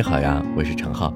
[0.00, 1.12] 你好呀，我是陈浩。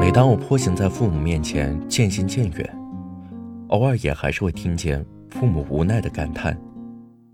[0.00, 2.78] 每当我坡行在父母面前，渐行渐远，
[3.68, 6.58] 偶尔也还是会听见父母无奈的感叹：“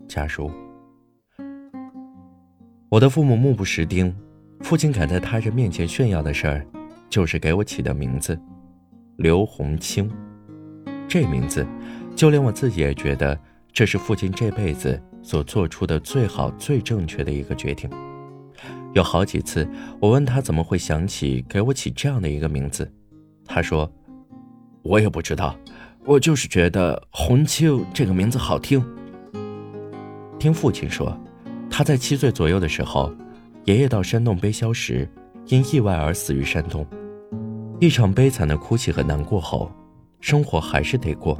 [0.09, 0.51] 假如……”
[2.91, 4.13] 我的父母目不识丁，
[4.59, 6.67] 父亲敢在他人面前炫耀的事儿，
[7.09, 8.37] 就是给我起的名字——
[9.15, 10.11] 刘洪清。
[11.07, 11.65] 这名字，
[12.13, 13.39] 就连我自己也觉得，
[13.71, 17.89] 这是父亲这辈子所做出的最好、最正确的一个决定。
[18.93, 19.67] 有好几次，
[19.99, 22.89] 我问他怎么会想起给我起这样的一个名字，
[23.45, 23.91] 他说
[24.83, 25.53] ：“我也不知道，
[26.05, 28.81] 我就是觉得洪清这个名字好听。”
[30.39, 31.19] 听父亲说，
[31.69, 33.13] 他在七岁左右的时候，
[33.65, 35.05] 爷爷到山洞背消时，
[35.47, 36.87] 因意外而死于山洞。
[37.81, 39.69] 一场悲惨的哭泣和难过后。
[40.21, 41.39] 生活还是得过，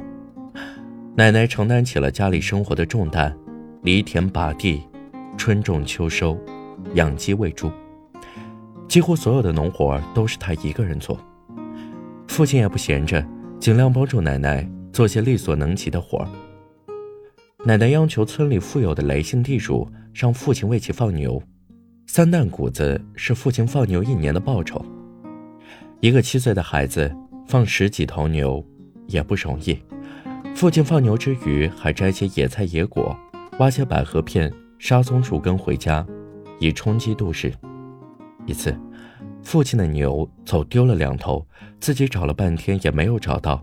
[1.16, 3.36] 奶奶承担起了家里生活的重担，
[3.82, 4.82] 犁田耙地，
[5.36, 6.38] 春种秋收，
[6.94, 7.70] 养鸡喂猪，
[8.88, 11.18] 几乎所有的农活都是她一个人做。
[12.26, 13.24] 父亲也不闲着，
[13.58, 16.26] 尽量帮助奶奶做些力所能及的活。
[17.64, 21.42] 奶奶央求村里富有的雷姓地主让父亲为其放牛，
[22.06, 24.84] 三担谷子是父亲放牛一年的报酬。
[26.00, 27.14] 一个七岁的孩子。
[27.48, 28.62] 放十几头牛
[29.06, 29.78] 也不容易，
[30.54, 33.16] 父亲放牛之余还摘些野菜野果，
[33.58, 36.06] 挖些百合片、沙松树根回家，
[36.60, 37.52] 以充饥度日。
[38.46, 38.76] 一次，
[39.42, 41.44] 父亲的牛走丢了两头，
[41.80, 43.60] 自己找了半天也没有找到。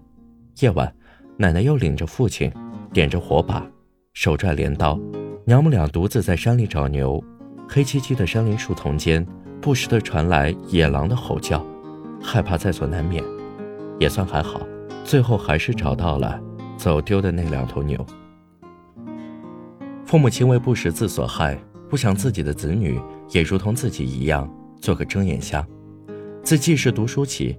[0.59, 0.93] 夜晚，
[1.37, 2.52] 奶奶又领着父亲，
[2.91, 3.65] 点着火把，
[4.13, 4.99] 手拽镰刀，
[5.45, 7.23] 娘母俩独自在山里找牛。
[7.67, 9.25] 黑漆漆的山林树丛间，
[9.61, 11.65] 不时地传来野狼的吼叫，
[12.21, 13.23] 害怕在所难免。
[13.97, 14.59] 也算还好，
[15.05, 16.37] 最后还是找到了
[16.75, 18.05] 走丢的那两头牛。
[20.16, 22.97] 父母亲为不识字所害，不想自己的子女
[23.31, 24.49] 也如同自己一样
[24.80, 25.67] 做个睁眼瞎。
[26.42, 27.58] 自记事读书起，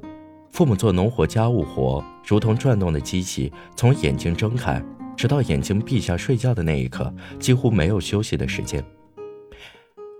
[0.52, 4.82] 父母做农活家务活，如同转动的机器，从眼睛睁开
[5.14, 8.82] 直到眼睛闭下睡觉的那一刻，几乎没有休息的时间。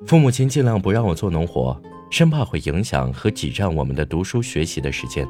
[0.04, 1.80] 父母亲尽量不让我做农活，
[2.10, 5.26] 生怕会影响和挤占我们的读书学习的时间。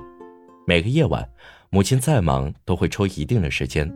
[0.67, 1.25] 每个夜晚，
[1.71, 3.89] 母亲再忙都会抽一定的时间，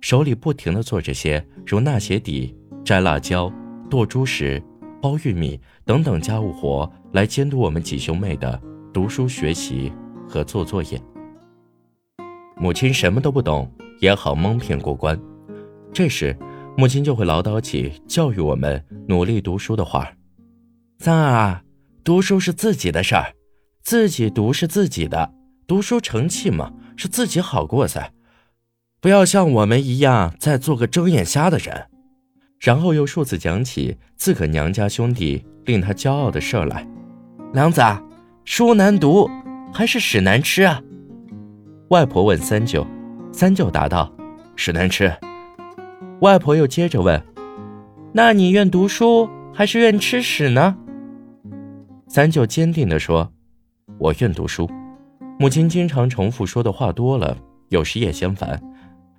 [0.00, 3.52] 手里不停地做这些如纳鞋底、摘辣椒、
[3.88, 4.62] 剁猪食、
[5.00, 8.60] 剥玉米等等家务活，来监督我们几兄妹的
[8.92, 9.92] 读书学习
[10.28, 11.00] 和做作业。
[12.56, 15.18] 母亲什么都不懂，也好蒙骗过关。
[15.92, 16.36] 这时，
[16.76, 20.10] 母亲就会唠叨起教育我们努力读书的话
[20.98, 21.62] ：“三儿啊，
[22.04, 23.34] 读书是自己的事儿，
[23.82, 25.34] 自己读是自己的。”
[25.66, 28.12] 读书成器嘛，是自己好过噻，
[29.00, 31.86] 不要像我们一样再做个睁眼瞎的人。
[32.58, 36.86] 然后又数次讲起自个娘家兄弟令他骄傲的事来。
[37.54, 37.80] 娘子，
[38.44, 39.28] 书难读
[39.72, 40.82] 还是屎难吃啊？
[41.88, 42.86] 外婆问三舅，
[43.32, 44.12] 三舅答道
[44.54, 45.10] ：“屎难吃。”
[46.20, 47.20] 外婆又接着问
[48.12, 50.76] ：“那你愿读书还是愿吃屎呢？”
[52.06, 53.32] 三舅坚定地说
[53.98, 54.70] ：“我愿读书。”
[55.40, 57.34] 母亲经常重复说的话多了，
[57.70, 58.62] 有时也嫌烦，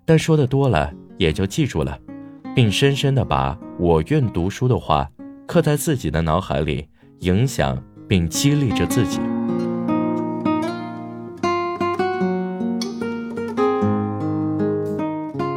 [0.06, 1.98] 但说的多了也就记住了，
[2.56, 5.10] 并深深的把我愿读书的话
[5.48, 6.88] 刻在自己的脑海里，
[7.20, 9.20] 影响并激励着自己。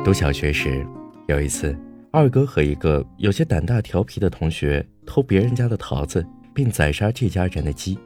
[0.05, 0.87] 读小学时，
[1.27, 1.77] 有一次，
[2.13, 7.99] 二哥和一个有些胆大调皮的同学偷别人家的桃子，并宰杀这家人的鸡，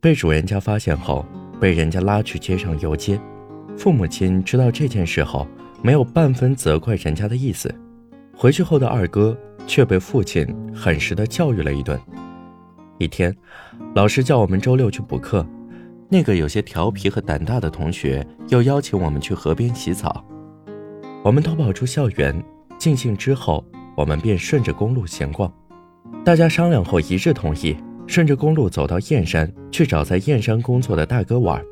[0.00, 1.24] 被主人家发现后。
[1.60, 3.20] 被人家拉去街上游街，
[3.76, 5.46] 父母亲知道这件事后，
[5.82, 7.74] 没有半分责怪人家的意思。
[8.36, 9.36] 回去后的二哥
[9.66, 11.98] 却被父亲狠实的教育了一顿。
[12.98, 13.34] 一天，
[13.94, 15.46] 老师叫我们周六去补课，
[16.08, 20.24] 那个有些调皮和胆大的同学又邀请我们去河边洗澡。
[21.22, 22.42] 我们偷跑出校园，
[22.78, 23.64] 尽兴之后，
[23.96, 25.52] 我们便顺着公路闲逛。
[26.24, 27.76] 大家商量后一致同意。
[28.06, 31.62] 顺着公路走到燕山，去找在燕山工作的大哥玩。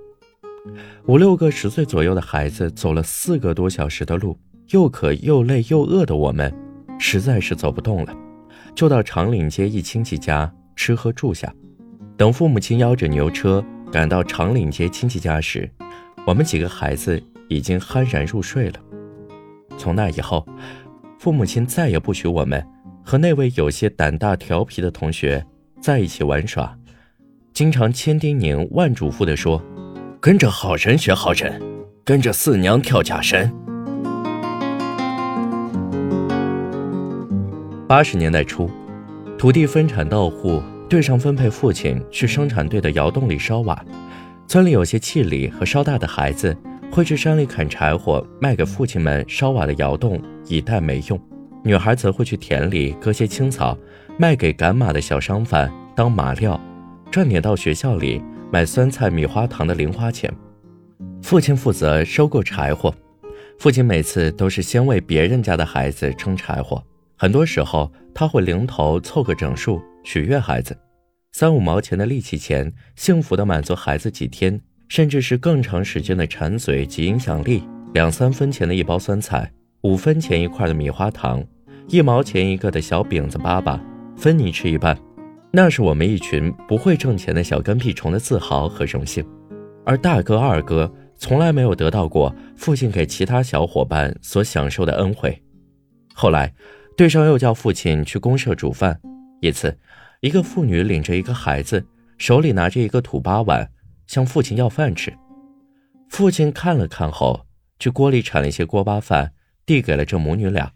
[1.06, 4.38] 五六个十岁左右的孩子走了四个多小时的路，
[4.70, 6.52] 又渴又累又饿的我们，
[6.98, 8.14] 实在是走不动了，
[8.74, 11.52] 就到长岭街一亲戚家吃喝住下。
[12.16, 15.70] 等父母亲邀着牛车赶到长岭街亲戚家时，
[16.26, 18.74] 我们几个孩子已经酣然入睡了。
[19.76, 20.46] 从那以后，
[21.18, 22.66] 父母亲再也不许我们
[23.04, 25.44] 和那位有些胆大调皮的同学。
[25.80, 26.76] 在一起玩耍，
[27.52, 29.62] 经常千叮咛万嘱咐地说
[30.28, 31.58] ：“跟着好人学好人，
[32.04, 33.50] 跟着四娘跳假山。”
[37.88, 38.70] 八十年代初，
[39.38, 43.82] 土地分产到户，队上分配父亲去生产队的窑洞里烧瓦。
[44.46, 46.54] 村里有些气力和稍大的孩子
[46.90, 51.18] 会去山里砍柴火，卖给父亲们烧瓦的窑洞以待没用；
[51.64, 53.74] 女孩则会去田里割些青草，
[54.18, 56.60] 卖给赶马的小商贩当马料，
[57.10, 60.32] 赚点到学校里买酸菜、米花糖的零花钱。
[61.22, 62.94] 父亲负责收购柴火。
[63.58, 66.82] 父亲每次都是先为别人家的孩子撑柴火，
[67.16, 70.76] 很多时候他会零头凑个整数取悦孩子，
[71.32, 74.58] 三五毛钱的力气钱，幸福的满足孩子几天，
[74.88, 77.64] 甚至是更长时间的馋嘴及影响力。
[77.92, 79.52] 两三分钱的一包酸菜，
[79.82, 81.44] 五分钱一块的米花糖，
[81.88, 83.78] 一毛钱一个的小饼子粑粑，
[84.16, 84.96] 分你吃一半，
[85.50, 89.24] 那是我们一群不会挣钱的小跟屁虫的自豪和荣幸，
[89.84, 90.92] 而大哥二哥。
[91.20, 95.36] 从来没有得到过父亲给其他小伙伴所享受的恩惠。
[96.14, 96.54] 后来，
[96.96, 98.96] 队上又叫父亲去公社煮饭。
[99.40, 99.76] 一次，
[100.20, 101.84] 一个妇女领着一个孩子，
[102.18, 103.68] 手里拿着一个土八碗，
[104.06, 105.12] 向父亲要饭吃。
[106.08, 107.44] 父亲看了看后，
[107.80, 109.32] 去锅里铲了一些锅巴饭，
[109.66, 110.70] 递给了这母女俩。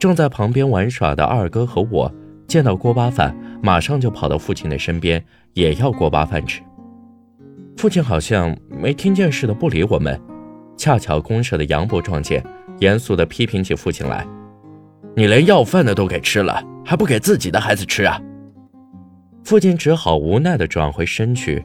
[0.00, 2.10] 正在旁边玩耍的二哥和我
[2.46, 5.22] 见到锅巴饭，马上就跑到父亲的身边，
[5.54, 6.62] 也要锅巴饭吃。
[7.76, 10.20] 父亲好像没听见似的，不理我们。
[10.76, 12.44] 恰巧公社的杨伯撞见，
[12.78, 14.26] 严肃地批评起父亲来
[15.14, 18.20] ：“你连要饭的都给吃了，还不给自己的孩子吃啊？”
[19.44, 21.64] 父亲只好无奈地转回身去，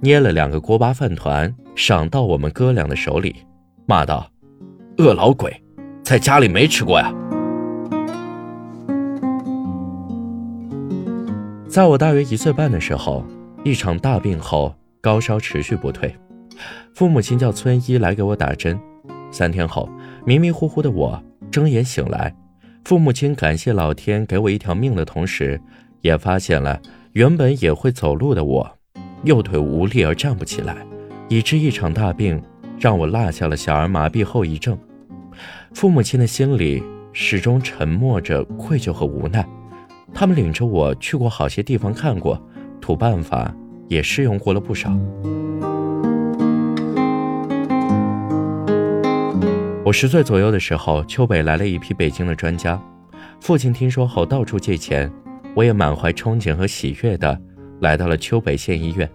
[0.00, 3.34] 捏了两个锅巴饭团，赏到我们哥俩的手里，
[3.86, 4.28] 骂道
[4.98, 5.62] ：“饿老鬼，
[6.02, 7.12] 在家里没吃过呀！”
[11.72, 13.24] 在我大约一岁半的时候，
[13.64, 14.74] 一场大病后。
[15.00, 16.14] 高烧持续不退，
[16.94, 18.78] 父母亲叫村医来给我打针。
[19.32, 19.88] 三天后，
[20.24, 21.20] 迷迷糊糊的我
[21.50, 22.32] 睁眼醒来，
[22.84, 25.60] 父母亲感谢老天给我一条命的同时，
[26.02, 26.80] 也发现了
[27.14, 28.70] 原本也会走路的我，
[29.24, 30.76] 右腿无力而站不起来，
[31.28, 32.40] 以致一场大病
[32.78, 34.78] 让我落下了小儿麻痹后遗症。
[35.74, 36.80] 父母亲的心里
[37.12, 39.44] 始终沉默着愧疚和无奈，
[40.14, 42.40] 他们领着我去过好些地方看过，
[42.80, 43.54] 土办法。
[43.88, 44.90] 也试用过了不少。
[49.84, 52.80] 我十岁左右的时候，丘北来了一批北京的专家。
[53.38, 55.12] 父亲听说后，到处借钱，
[55.54, 57.38] 我也满怀憧憬和喜悦的
[57.80, 59.06] 来到了丘北县医院。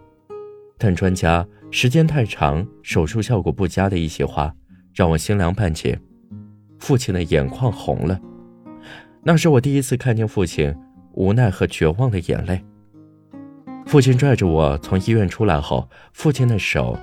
[0.78, 4.54] 但专家时间太长，手术效果不佳的一席话，
[4.94, 6.00] 让我心凉半截。
[6.78, 8.20] 父亲的眼眶红了，
[9.24, 10.76] 那是我第一次看见父亲
[11.18, 12.64] 无奈和绝望的眼泪。
[13.88, 16.96] 父亲拽着我从医院出来后，父亲的手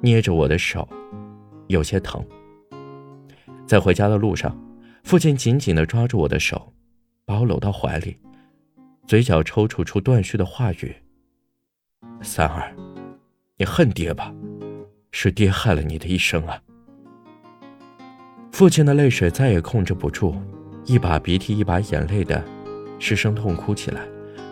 [0.00, 0.88] 捏着我的手，
[1.66, 2.24] 有些疼。
[3.66, 4.58] 在回家的路上，
[5.04, 6.72] 父亲紧紧地抓住我的手，
[7.26, 8.16] 把我搂到怀里，
[9.06, 10.96] 嘴角抽搐出断续的话语
[12.22, 12.74] ：“三儿，
[13.58, 14.34] 你恨爹吧？
[15.12, 16.58] 是爹害了你的一生啊！”
[18.52, 20.34] 父亲的泪水再也控制不住，
[20.86, 22.42] 一把鼻涕一把眼泪的
[23.00, 24.02] 失声痛哭起来，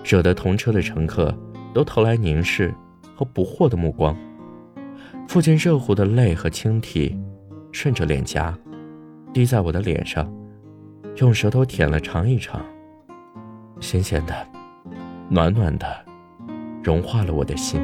[0.03, 1.33] 惹得同车的乘客。
[1.75, 2.75] 都投来凝视
[3.15, 4.17] 和不惑的目光。
[5.29, 7.17] 父亲热乎的泪和清涕，
[7.71, 8.57] 顺着脸颊，
[9.33, 10.29] 滴在我的脸上，
[11.17, 12.65] 用舌头舔了尝一尝，
[13.81, 14.35] 咸咸的，
[15.29, 15.87] 暖暖的，
[16.83, 17.81] 融化了我的心。